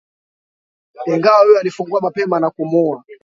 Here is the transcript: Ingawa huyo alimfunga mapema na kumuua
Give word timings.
Ingawa 1.05 1.43
huyo 1.45 1.59
alimfunga 1.59 1.99
mapema 2.01 2.39
na 2.39 2.49
kumuua 2.49 3.03